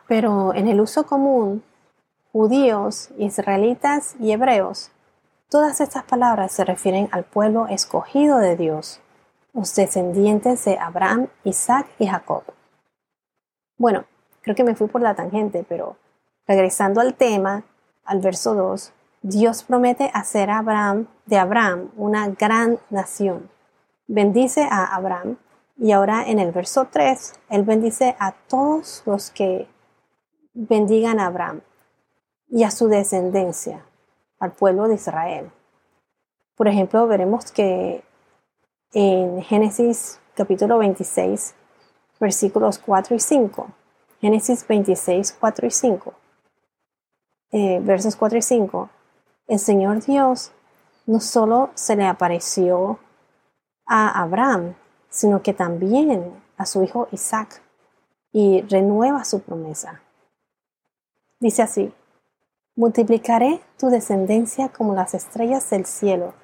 Pero 0.09 0.55
en 0.55 0.69
el 0.69 0.81
uso 0.81 1.05
común, 1.07 1.63
judíos, 2.33 3.11
israelitas 3.19 4.17
y 4.19 4.33
hebreos, 4.33 4.91
todas 5.49 5.81
estas 5.81 6.05
palabras 6.05 6.53
se 6.53 6.65
refieren 6.65 7.09
al 7.13 7.25
pueblo 7.25 7.67
escogido 7.69 8.39
de 8.39 8.57
Dios, 8.57 9.01
los 9.53 9.75
descendientes 9.75 10.65
de 10.65 10.79
Abraham, 10.79 11.29
Isaac 11.45 11.87
y 11.99 12.07
Jacob. 12.07 12.43
Bueno, 13.79 14.05
creo 14.43 14.57
que 14.57 14.65
me 14.65 14.75
fui 14.75 14.87
por 14.89 15.03
la 15.03 15.15
tangente, 15.15 15.65
pero 15.69 15.97
regresando 16.47 17.01
al 17.01 17.15
tema, 17.15 17.65
al 18.05 18.21
verso 18.21 18.55
2, 18.55 18.93
Dios 19.23 19.65
promete 19.65 20.11
hacer 20.15 20.51
a 20.51 20.59
Abraham, 20.59 21.09
de 21.27 21.39
Abraham 21.39 21.91
una 21.97 22.29
gran 22.29 22.79
nación. 22.91 23.51
Bendice 24.07 24.63
a 24.71 24.85
Abraham 24.95 25.37
y 25.77 25.93
ahora 25.93 26.25
en 26.27 26.39
el 26.39 26.53
verso 26.53 26.89
3, 26.91 27.35
Él 27.51 27.65
bendice 27.65 28.15
a 28.19 28.33
todos 28.33 29.03
los 29.05 29.31
que 29.31 29.69
bendigan 30.55 31.19
a 31.19 31.27
Abraham 31.27 31.61
y 32.49 32.63
a 32.63 32.71
su 32.71 32.89
descendencia, 32.89 33.85
al 34.39 34.53
pueblo 34.53 34.89
de 34.89 34.95
Israel. 34.95 35.51
Por 36.57 36.69
ejemplo, 36.69 37.07
veremos 37.07 37.51
que 37.53 38.03
en 38.93 39.43
Génesis 39.43 40.21
capítulo 40.35 40.79
26, 40.79 41.55
versículos 42.21 42.79
4 42.79 43.15
y 43.17 43.21
5, 43.21 43.67
Génesis 44.21 44.67
26, 44.67 45.37
4 45.39 45.67
y 45.67 45.71
5, 45.71 46.15
eh, 47.53 47.81
versos 47.83 48.17
4 48.17 48.39
y 48.39 48.43
5, 48.43 48.91
el 49.49 49.59
Señor 49.59 50.03
Dios 50.05 50.53
no 51.07 51.21
solo 51.21 51.71
se 51.75 51.95
le 51.97 52.07
apareció 52.07 52.99
a 53.87 54.23
Abraham, 54.23 54.75
sino 55.09 55.43
que 55.43 55.55
también 55.55 56.43
a 56.57 56.67
su 56.67 56.83
hijo 56.83 57.09
Isaac 57.13 57.63
y 58.33 58.63
renueva 58.63 59.25
su 59.25 59.41
promesa. 59.41 60.03
Dice 61.39 61.63
así, 61.63 61.93
multiplicaré 62.77 63.61
tu 63.79 63.89
descendencia 63.89 64.69
como 64.69 64.95
las 64.95 65.15
estrellas 65.15 65.69
del 65.71 65.87
cielo 65.87 66.35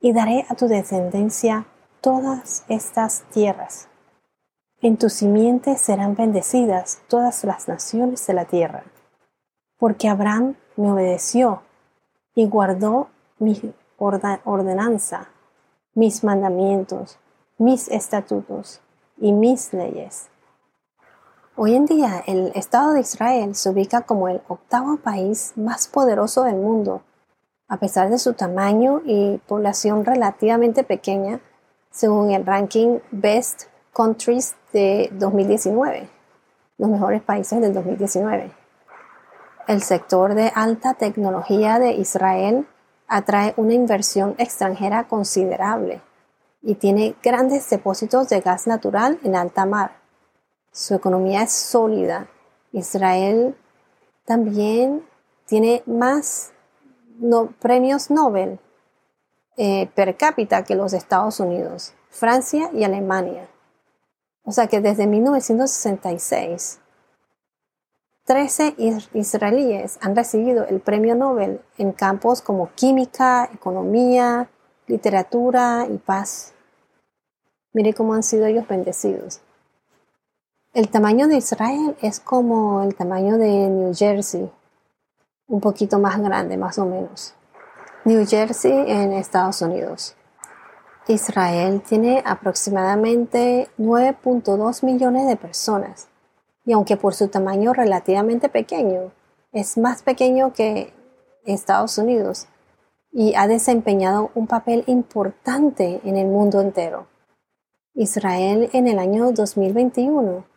y 0.00 0.12
daré 0.12 0.46
a 0.48 0.54
tu 0.54 0.68
descendencia 0.68 1.66
todas 2.00 2.64
estas 2.68 3.24
tierras. 3.30 3.88
En 4.80 4.96
tu 4.96 5.10
simiente 5.10 5.76
serán 5.76 6.14
bendecidas 6.14 7.02
todas 7.08 7.44
las 7.44 7.68
naciones 7.68 8.26
de 8.26 8.34
la 8.34 8.44
tierra 8.46 8.84
porque 9.84 10.08
Abraham 10.08 10.56
me 10.76 10.90
obedeció 10.90 11.62
y 12.34 12.46
guardó 12.46 13.08
mi 13.38 13.74
ordenanza, 13.98 15.28
mis 15.94 16.24
mandamientos, 16.24 17.18
mis 17.58 17.88
estatutos 17.88 18.80
y 19.18 19.32
mis 19.32 19.72
leyes. 19.72 20.30
Hoy 21.56 21.76
en 21.76 21.86
día 21.86 22.20
el 22.26 22.50
Estado 22.56 22.94
de 22.94 23.00
Israel 23.00 23.54
se 23.54 23.70
ubica 23.70 24.00
como 24.00 24.26
el 24.26 24.42
octavo 24.48 24.96
país 24.96 25.52
más 25.54 25.86
poderoso 25.86 26.42
del 26.42 26.56
mundo, 26.56 27.02
a 27.68 27.76
pesar 27.76 28.10
de 28.10 28.18
su 28.18 28.32
tamaño 28.32 29.02
y 29.04 29.38
población 29.46 30.04
relativamente 30.04 30.82
pequeña, 30.82 31.38
según 31.92 32.32
el 32.32 32.44
ranking 32.44 32.98
Best 33.12 33.66
Countries 33.92 34.56
de 34.72 35.10
2019, 35.12 36.08
los 36.78 36.90
mejores 36.90 37.22
países 37.22 37.60
del 37.60 37.72
2019. 37.72 38.50
El 39.68 39.80
sector 39.80 40.34
de 40.34 40.50
alta 40.56 40.94
tecnología 40.94 41.78
de 41.78 41.92
Israel 41.92 42.66
atrae 43.06 43.54
una 43.56 43.74
inversión 43.74 44.34
extranjera 44.38 45.06
considerable 45.06 46.02
y 46.62 46.74
tiene 46.74 47.14
grandes 47.22 47.70
depósitos 47.70 48.28
de 48.28 48.40
gas 48.40 48.66
natural 48.66 49.20
en 49.22 49.36
alta 49.36 49.66
mar, 49.66 50.03
Su 50.74 50.96
economía 50.96 51.42
es 51.42 51.52
sólida. 51.52 52.26
Israel 52.72 53.56
también 54.24 55.06
tiene 55.46 55.84
más 55.86 56.50
premios 57.60 58.10
Nobel 58.10 58.58
eh, 59.56 59.88
per 59.94 60.16
cápita 60.16 60.64
que 60.64 60.74
los 60.74 60.92
Estados 60.92 61.38
Unidos, 61.38 61.94
Francia 62.10 62.70
y 62.72 62.82
Alemania. 62.82 63.48
O 64.42 64.50
sea 64.50 64.66
que 64.66 64.80
desde 64.80 65.06
1966, 65.06 66.80
13 68.24 68.74
israelíes 69.14 69.98
han 70.00 70.16
recibido 70.16 70.66
el 70.66 70.80
premio 70.80 71.14
Nobel 71.14 71.60
en 71.78 71.92
campos 71.92 72.42
como 72.42 72.72
química, 72.74 73.48
economía, 73.54 74.50
literatura 74.88 75.86
y 75.88 75.98
paz. 75.98 76.52
Mire 77.72 77.94
cómo 77.94 78.14
han 78.14 78.24
sido 78.24 78.46
ellos 78.46 78.66
bendecidos. 78.66 79.40
El 80.74 80.88
tamaño 80.88 81.28
de 81.28 81.36
Israel 81.36 81.96
es 82.02 82.18
como 82.18 82.82
el 82.82 82.96
tamaño 82.96 83.38
de 83.38 83.68
New 83.68 83.94
Jersey, 83.94 84.50
un 85.46 85.60
poquito 85.60 86.00
más 86.00 86.20
grande, 86.20 86.56
más 86.56 86.80
o 86.80 86.84
menos. 86.84 87.32
New 88.04 88.26
Jersey 88.26 88.72
en 88.90 89.12
Estados 89.12 89.62
Unidos. 89.62 90.16
Israel 91.06 91.80
tiene 91.88 92.24
aproximadamente 92.26 93.68
9.2 93.78 94.84
millones 94.84 95.28
de 95.28 95.36
personas 95.36 96.08
y 96.66 96.72
aunque 96.72 96.96
por 96.96 97.14
su 97.14 97.28
tamaño 97.28 97.72
relativamente 97.72 98.48
pequeño, 98.48 99.12
es 99.52 99.78
más 99.78 100.02
pequeño 100.02 100.52
que 100.54 100.92
Estados 101.44 101.98
Unidos 101.98 102.48
y 103.12 103.36
ha 103.36 103.46
desempeñado 103.46 104.32
un 104.34 104.48
papel 104.48 104.82
importante 104.88 106.00
en 106.02 106.16
el 106.16 106.26
mundo 106.26 106.60
entero. 106.60 107.06
Israel 107.94 108.70
en 108.72 108.88
el 108.88 108.98
año 108.98 109.30
2021 109.30 110.52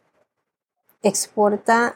exporta 1.01 1.95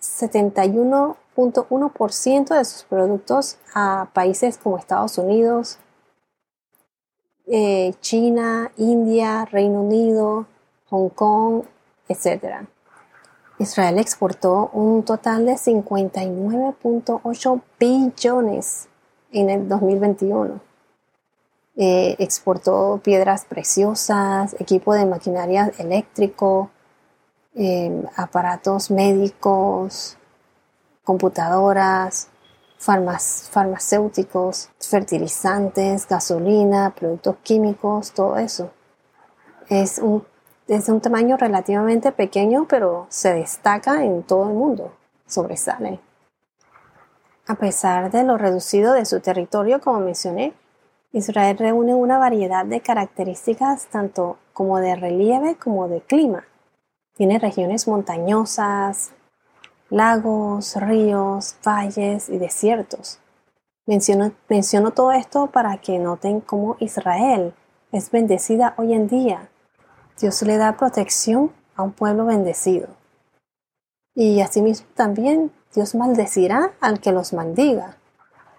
71.1% 0.00 2.56
de 2.56 2.64
sus 2.64 2.84
productos 2.84 3.58
a 3.74 4.08
países 4.12 4.56
como 4.58 4.78
Estados 4.78 5.18
Unidos, 5.18 5.80
eh, 7.46 7.94
China, 8.00 8.70
India, 8.76 9.44
Reino 9.44 9.82
Unido, 9.82 10.46
Hong 10.88 11.08
Kong, 11.08 11.64
etc. 12.08 12.66
Israel 13.58 13.98
exportó 13.98 14.70
un 14.72 15.02
total 15.04 15.44
de 15.46 15.54
59.8 15.54 17.62
billones 17.78 18.88
en 19.32 19.50
el 19.50 19.68
2021. 19.68 20.60
Eh, 21.76 22.16
exportó 22.18 23.00
piedras 23.02 23.44
preciosas, 23.44 24.56
equipo 24.58 24.94
de 24.94 25.06
maquinaria 25.06 25.72
eléctrico, 25.78 26.70
aparatos 28.16 28.90
médicos, 28.90 30.16
computadoras, 31.04 32.28
farmacéuticos, 32.78 34.70
fertilizantes, 34.78 36.08
gasolina, 36.08 36.94
productos 36.94 37.36
químicos, 37.42 38.12
todo 38.12 38.38
eso. 38.38 38.70
Es 39.68 39.98
un, 39.98 40.24
es 40.66 40.88
un 40.88 41.00
tamaño 41.00 41.36
relativamente 41.36 42.12
pequeño, 42.12 42.66
pero 42.68 43.06
se 43.10 43.34
destaca 43.34 44.04
en 44.04 44.22
todo 44.22 44.48
el 44.48 44.54
mundo, 44.54 44.94
sobresale. 45.26 46.00
A 47.46 47.56
pesar 47.56 48.10
de 48.10 48.22
lo 48.22 48.38
reducido 48.38 48.92
de 48.92 49.04
su 49.04 49.20
territorio, 49.20 49.80
como 49.80 50.00
mencioné, 50.00 50.54
Israel 51.12 51.58
reúne 51.58 51.94
una 51.94 52.18
variedad 52.18 52.64
de 52.64 52.80
características 52.80 53.86
tanto 53.86 54.38
como 54.52 54.78
de 54.78 54.94
relieve 54.94 55.56
como 55.56 55.88
de 55.88 56.00
clima. 56.00 56.44
Tiene 57.20 57.38
regiones 57.38 57.86
montañosas, 57.86 59.10
lagos, 59.90 60.74
ríos, 60.76 61.54
valles 61.62 62.30
y 62.30 62.38
desiertos. 62.38 63.18
Menciono, 63.84 64.90
todo 64.92 65.12
esto 65.12 65.48
para 65.48 65.76
que 65.82 65.98
noten 65.98 66.40
cómo 66.40 66.78
Israel 66.80 67.52
es 67.92 68.10
bendecida 68.10 68.72
hoy 68.78 68.94
en 68.94 69.06
día. 69.06 69.50
Dios 70.18 70.40
le 70.40 70.56
da 70.56 70.78
protección 70.78 71.52
a 71.76 71.82
un 71.82 71.92
pueblo 71.92 72.24
bendecido. 72.24 72.88
Y 74.14 74.40
asimismo 74.40 74.88
también 74.94 75.52
Dios 75.74 75.94
maldecirá 75.94 76.72
al 76.80 77.00
que 77.00 77.12
los 77.12 77.34
maldiga. 77.34 77.98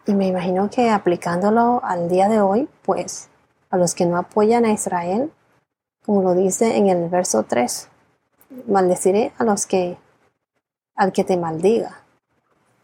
Y 0.06 0.13
me 0.13 0.28
imagino 0.28 0.69
que 0.69 0.91
aplicándolo 0.91 1.82
al 1.84 2.10
día 2.10 2.30
de 2.30 2.41
hoy, 2.41 2.69
pues 2.84 3.28
a 3.71 3.78
los 3.78 3.95
que 3.95 4.06
no 4.06 4.17
apoyan 4.17 4.65
a 4.65 4.71
Israel, 4.71 5.34
como 6.06 6.21
lo 6.21 6.36
dice 6.36 6.78
en 6.78 6.89
el 6.89 7.10
verso 7.10 7.41
3, 7.41 7.88
maldeciré 8.68 9.34
a 9.38 9.44
los 9.44 9.66
que 9.66 9.98
al 10.96 11.12
que 11.12 11.24
te 11.24 11.38
maldiga. 11.38 12.04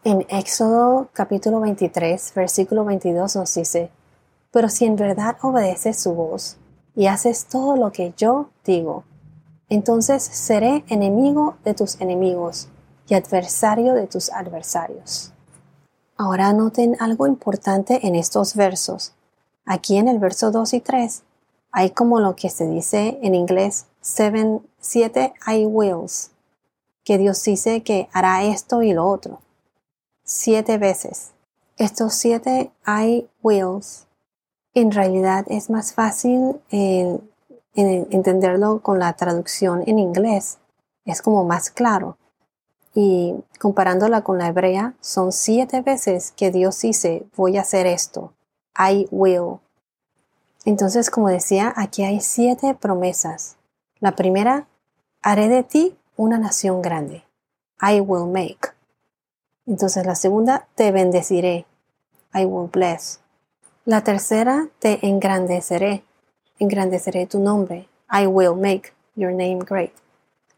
En 0.04 0.26
Éxodo 0.28 1.08
capítulo 1.12 1.60
23, 1.60 2.32
versículo 2.34 2.84
22 2.84 3.36
nos 3.36 3.54
dice, 3.54 3.90
pero 4.50 4.68
si 4.68 4.86
en 4.86 4.96
verdad 4.96 5.36
obedeces 5.42 6.00
su 6.00 6.14
voz 6.14 6.56
y 6.94 7.06
haces 7.06 7.46
todo 7.46 7.76
lo 7.76 7.92
que 7.92 8.14
yo 8.16 8.50
digo, 8.64 9.04
entonces 9.68 10.22
seré 10.22 10.84
enemigo 10.88 11.56
de 11.64 11.74
tus 11.74 12.00
enemigos 12.00 12.68
y 13.08 13.14
adversario 13.14 13.94
de 13.94 14.06
tus 14.06 14.30
adversarios. 14.32 15.32
Ahora 16.16 16.52
noten 16.52 16.96
algo 17.00 17.26
importante 17.26 18.06
en 18.06 18.16
estos 18.16 18.56
versos. 18.56 19.12
Aquí 19.64 19.98
en 19.98 20.08
el 20.08 20.18
verso 20.18 20.50
2 20.50 20.74
y 20.74 20.80
3 20.80 21.22
hay 21.70 21.90
como 21.90 22.20
lo 22.20 22.36
que 22.36 22.50
se 22.50 22.66
dice 22.66 23.18
en 23.22 23.34
inglés 23.34 23.86
seven, 24.00 24.66
siete 24.80 25.34
I 25.46 25.66
wills, 25.66 26.30
que 27.04 27.18
Dios 27.18 27.42
dice 27.42 27.82
que 27.82 28.08
hará 28.12 28.44
esto 28.44 28.82
y 28.82 28.92
lo 28.92 29.06
otro. 29.06 29.40
Siete 30.24 30.78
veces. 30.78 31.32
Estos 31.76 32.14
siete 32.14 32.70
I 32.86 33.28
wills, 33.42 34.06
en 34.74 34.90
realidad 34.92 35.44
es 35.48 35.70
más 35.70 35.92
fácil 35.94 36.60
entenderlo 37.74 38.80
con 38.80 38.98
la 38.98 39.12
traducción 39.14 39.84
en 39.86 39.98
inglés. 39.98 40.58
Es 41.04 41.22
como 41.22 41.44
más 41.44 41.70
claro. 41.70 42.18
Y 42.94 43.36
comparándola 43.60 44.22
con 44.22 44.38
la 44.38 44.48
hebrea, 44.48 44.94
son 45.00 45.32
siete 45.32 45.82
veces 45.82 46.32
que 46.32 46.50
Dios 46.50 46.80
dice, 46.80 47.26
voy 47.36 47.56
a 47.56 47.60
hacer 47.60 47.86
esto. 47.86 48.32
I 48.76 49.06
will. 49.10 49.60
Entonces, 50.68 51.08
como 51.08 51.30
decía, 51.30 51.72
aquí 51.74 52.04
hay 52.04 52.20
siete 52.20 52.74
promesas. 52.74 53.56
La 54.00 54.12
primera, 54.12 54.66
haré 55.22 55.48
de 55.48 55.62
ti 55.62 55.96
una 56.14 56.36
nación 56.36 56.82
grande. 56.82 57.24
I 57.80 58.00
will 58.00 58.30
make. 58.30 58.74
Entonces 59.64 60.04
la 60.04 60.14
segunda, 60.14 60.68
te 60.74 60.92
bendeciré. 60.92 61.64
I 62.34 62.44
will 62.44 62.68
bless. 62.70 63.20
La 63.86 64.04
tercera, 64.04 64.68
te 64.78 65.06
engrandeceré. 65.06 66.04
Engrandeceré 66.58 67.26
tu 67.26 67.38
nombre. 67.38 67.88
I 68.12 68.26
will 68.26 68.54
make 68.54 68.92
your 69.16 69.32
name 69.32 69.60
great. 69.60 69.94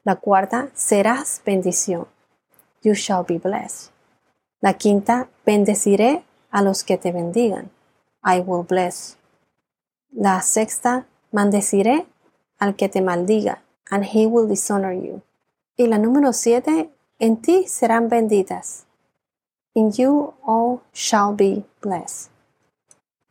La 0.03 0.16
cuarta, 0.16 0.70
serás 0.75 1.40
bendición. 1.46 2.09
You 2.83 2.94
shall 2.94 3.25
be 3.25 3.38
blessed. 3.38 3.92
La 4.61 4.73
quinta, 4.75 5.29
bendeciré 5.46 6.25
a 6.51 6.62
los 6.62 6.83
que 6.83 6.99
te 6.99 7.12
bendigan. 7.12 7.70
I 8.25 8.40
will 8.40 8.66
bless. 8.66 9.19
La 10.12 10.42
sexta, 10.42 11.07
maldeciré 11.31 12.07
al 12.59 12.75
que 12.75 12.88
te 12.88 13.01
maldiga, 13.01 13.62
and 13.90 14.05
he 14.05 14.27
will 14.27 14.49
dishonor 14.49 14.92
you. 14.92 15.23
Y 15.77 15.87
la 15.87 15.99
número 15.99 16.33
siete, 16.33 16.90
en 17.20 17.37
ti 17.37 17.66
serán 17.68 18.09
benditas. 18.09 18.87
In 19.75 19.92
you 19.92 20.35
all 20.42 20.81
shall 20.92 21.35
be 21.35 21.64
blessed. 21.81 22.31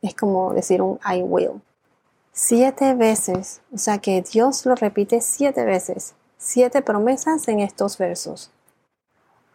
Es 0.00 0.14
como 0.14 0.54
decir 0.54 0.80
un 0.80 0.98
I 1.04 1.22
will. 1.22 1.60
Siete 2.32 2.94
veces, 2.94 3.60
o 3.72 3.76
sea 3.76 3.98
que 3.98 4.22
Dios 4.22 4.64
lo 4.64 4.74
repite 4.74 5.20
siete 5.20 5.66
veces, 5.66 6.14
siete 6.38 6.80
promesas 6.80 7.46
en 7.48 7.60
estos 7.60 7.98
versos. 7.98 8.50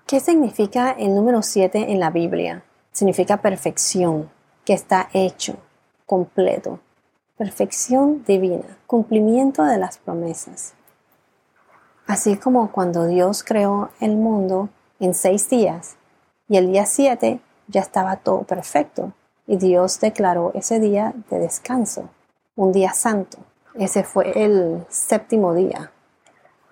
¿Qué 0.06 0.20
significa 0.20 0.92
el 0.92 1.16
número 1.16 1.42
siete 1.42 1.92
en 1.92 2.00
la 2.00 2.12
Biblia? 2.12 2.64
Significa 2.92 3.42
perfección, 3.42 4.30
que 4.64 4.74
está 4.74 5.10
hecho, 5.14 5.58
completo. 6.06 6.80
Perfección 7.38 8.24
divina, 8.24 8.78
cumplimiento 8.88 9.66
de 9.66 9.78
las 9.78 9.98
promesas. 9.98 10.74
Así 12.08 12.38
como 12.38 12.72
cuando 12.72 13.08
Dios 13.08 13.44
creó 13.44 13.90
el 14.00 14.16
mundo 14.16 14.70
en 15.02 15.14
seis 15.14 15.50
días 15.50 15.98
y 16.48 16.56
el 16.56 16.72
día 16.72 16.86
siete 16.86 17.42
ya 17.68 17.82
estaba 17.82 18.16
todo 18.16 18.44
perfecto 18.44 19.12
y 19.48 19.58
Dios 19.58 20.00
declaró 20.00 20.52
ese 20.54 20.80
día 20.80 21.14
de 21.30 21.40
descanso, 21.40 22.08
un 22.56 22.72
día 22.72 22.94
santo. 22.94 23.40
Ese 23.74 24.06
fue 24.06 24.32
el 24.42 24.86
séptimo 24.88 25.54
día. 25.54 25.92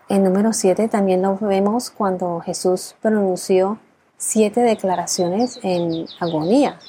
En 0.08 0.23
número 0.23 0.54
siete 0.54 0.88
también 0.88 1.23
lo 1.23 1.36
vemos 1.36 1.89
cuando 1.89 2.39
Jesús 2.39 2.95
pronunció 3.02 3.80
siete 4.15 4.62
declaraciones 4.62 5.60
en 5.62 6.06
agonía 6.21 6.80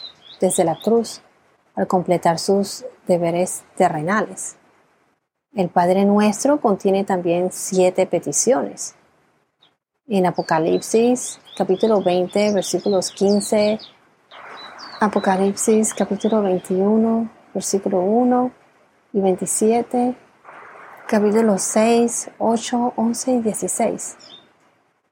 desde 0.41 0.63
la 0.63 0.79
cruz 0.81 1.23
al 1.75 1.87
completar 1.87 2.39
sus 2.39 2.85
deberes 3.07 3.65
terrenales. 3.77 4.57
El 5.55 5.69
Padre 5.69 6.05
Nuestro 6.05 6.61
contiene 6.61 7.05
también 7.05 7.51
siete 7.53 8.07
peticiones. 8.07 8.95
En 10.07 10.27
Apocalipsis 10.27 11.41
capítulo 11.57 12.03
20 12.03 12.53
versículos 12.53 13.11
15, 13.11 13.79
Apocalipsis 15.01 15.95
capítulo 15.95 16.43
21 16.43 17.31
versículo 17.55 18.01
1 18.01 18.51
y 19.13 19.21
27, 19.21 20.17
capítulo 21.07 21.57
6, 21.57 22.31
8, 22.39 22.93
11 22.97 23.33
y 23.33 23.41
16. 23.41 24.17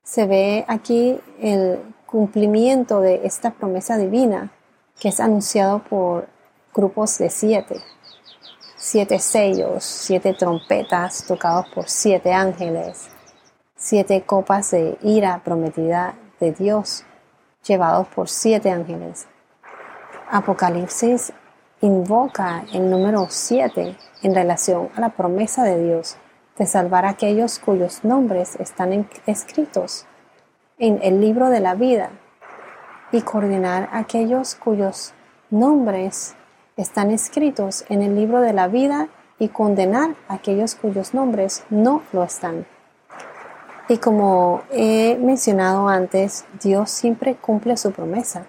Se 0.02 0.26
ve 0.26 0.64
aquí 0.66 1.20
el 1.40 1.80
cumplimiento 2.04 3.00
de 3.00 3.24
esta 3.24 3.52
promesa 3.52 3.96
divina 3.96 4.50
que 4.98 5.08
es 5.08 5.20
anunciado 5.20 5.84
por 5.84 6.28
grupos 6.74 7.18
de 7.18 7.28
siete. 7.28 7.80
Siete 8.76 9.18
sellos, 9.18 9.84
siete 9.84 10.34
trompetas 10.34 11.24
tocados 11.26 11.66
por 11.68 11.88
siete 11.88 12.32
ángeles, 12.32 13.10
siete 13.76 14.22
copas 14.22 14.70
de 14.70 14.98
ira 15.02 15.42
prometida 15.44 16.14
de 16.40 16.52
Dios 16.52 17.04
llevados 17.64 18.08
por 18.08 18.28
siete 18.28 18.70
ángeles. 18.70 19.28
Apocalipsis 20.30 21.32
invoca 21.80 22.64
el 22.72 22.90
número 22.90 23.26
siete 23.28 23.96
en 24.22 24.34
relación 24.34 24.88
a 24.96 25.00
la 25.00 25.10
promesa 25.10 25.64
de 25.64 25.82
Dios 25.84 26.16
de 26.56 26.66
salvar 26.66 27.04
a 27.04 27.10
aquellos 27.10 27.58
cuyos 27.58 28.04
nombres 28.04 28.56
están 28.56 29.08
escritos 29.26 30.06
en 30.78 30.98
el 31.02 31.20
libro 31.20 31.50
de 31.50 31.60
la 31.60 31.74
vida 31.74 32.10
y 33.10 33.20
coordinar 33.20 33.88
a 33.92 33.98
aquellos 33.98 34.54
cuyos 34.54 35.12
nombres 35.50 36.34
están 36.76 37.10
escritos 37.10 37.84
en 37.88 38.02
el 38.02 38.14
libro 38.14 38.40
de 38.40 38.52
la 38.52 38.68
vida 38.68 39.08
y 39.38 39.48
condenar 39.48 40.14
a 40.28 40.34
aquellos 40.34 40.74
cuyos 40.74 41.14
nombres 41.14 41.64
no 41.70 42.02
lo 42.12 42.22
están. 42.22 42.66
Y 43.88 43.98
como 43.98 44.62
he 44.70 45.16
mencionado 45.18 45.88
antes, 45.88 46.44
Dios 46.62 46.90
siempre 46.90 47.34
cumple 47.34 47.76
su 47.76 47.92
promesa. 47.92 48.46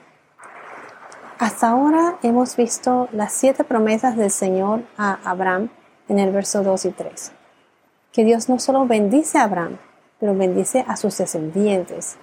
Hasta 1.40 1.70
ahora 1.70 2.18
hemos 2.22 2.56
visto 2.56 3.10
las 3.12 3.34
siete 3.34 3.64
promesas 3.64 4.16
del 4.16 4.32
Señor 4.32 4.84
a 4.98 5.20
Abraham 5.26 5.70
en 6.08 6.20
el 6.20 6.32
verso 6.32 6.64
2 6.64 6.86
y 6.86 6.92
3. 6.92 7.32
Que 8.12 8.24
Dios 8.24 8.48
no 8.48 8.60
solo 8.60 8.86
bendice 8.86 9.40
a 9.40 9.44
Abraham, 9.44 9.78
pero 10.20 10.36
bendice 10.36 10.86
a 10.88 10.96
sus 10.96 11.18
descendientes 11.18 12.18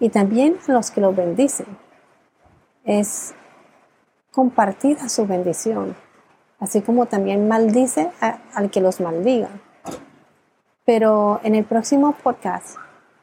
y 0.00 0.08
también 0.08 0.56
a 0.66 0.72
los 0.72 0.90
que 0.90 1.00
lo 1.00 1.12
bendicen. 1.12 1.66
Es 2.84 3.34
compartida 4.36 5.08
su 5.08 5.26
bendición, 5.26 5.96
así 6.60 6.82
como 6.82 7.06
también 7.06 7.48
maldice 7.48 8.10
al 8.52 8.70
que 8.70 8.82
los 8.82 9.00
maldiga. 9.00 9.48
Pero 10.84 11.40
en 11.42 11.54
el 11.54 11.64
próximo 11.64 12.12
podcast, 12.22 12.76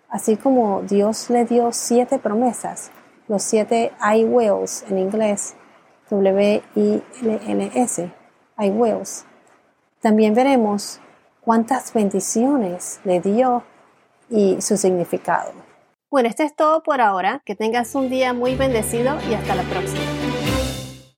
así 0.10 0.38
como 0.38 0.82
Dios 0.82 1.30
le 1.30 1.46
dio 1.46 1.72
siete 1.72 2.18
promesas, 2.18 2.90
los 3.28 3.44
siete 3.44 3.92
I 4.02 4.26
wills 4.26 4.84
en 4.90 4.98
inglés, 4.98 5.54
W-I-L-N-S, 6.10 7.02
I 8.58 8.70
wills, 8.72 9.26
también 10.02 10.34
veremos 10.34 11.00
cuántas 11.42 11.94
bendiciones 11.94 13.02
le 13.04 13.22
dio 13.22 13.62
y 14.32 14.60
su 14.64 14.78
significado. 14.78 15.52
Bueno, 16.10 16.28
esto 16.28 16.42
es 16.42 16.56
todo 16.56 16.82
por 16.82 17.02
ahora. 17.02 17.44
Que 17.46 17.56
tengas 17.56 17.94
un 17.94 18.10
día 18.10 18.34
muy 18.34 18.56
bendecido 18.56 19.16
y 19.30 19.36
hasta 19.36 19.54
la 19.54 19.64
próxima. 19.64 20.23